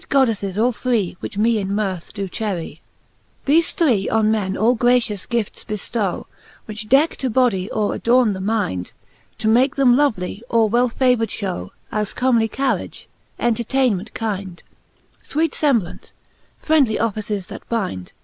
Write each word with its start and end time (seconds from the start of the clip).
Goddeffes 0.09 0.57
all 0.57 0.71
three, 0.71 1.15
which 1.19 1.37
me 1.37 1.59
in 1.59 1.75
mirth 1.75 2.11
do 2.13 2.27
cherry,. 2.27 2.81
XXIII. 3.45 3.45
Thefe 3.61 3.71
three 3.73 4.09
on 4.09 4.31
men 4.31 4.57
all 4.57 4.73
gracious 4.73 5.27
gifts 5.27 5.63
beftow, 5.63 5.91
..y^ 5.91 6.19
,■> 5.91 6.19
Which 6.65 6.89
decke 6.89 7.15
the 7.17 7.29
body, 7.29 7.69
or 7.69 7.93
adorne 7.93 8.33
the 8.33 8.39
myndc, 8.39 8.93
To 9.37 9.47
make 9.47 9.75
them 9.75 9.95
lovely, 9.95 10.41
or 10.49 10.67
> 10.69 10.69
well 10.69 10.89
favoured 10.89 11.29
iliow; 11.29 11.69
As 11.91 12.15
comely 12.15 12.47
carriage, 12.47 13.07
entertainement 13.37 14.11
kynde, 14.15 14.63
Sweete 15.23 15.53
femblaunt, 15.53 16.09
friendly 16.57 16.97
offices 16.99 17.45
that 17.45 17.69
bynde. 17.69 18.07